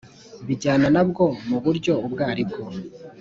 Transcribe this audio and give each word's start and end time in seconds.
bijyana 0.47 0.87
na 0.95 1.03
byo 1.09 1.25
mu 1.49 1.57
buryo 1.63 1.93
ubwo 2.05 2.21
ari 2.31 2.43
bwo 2.49 2.63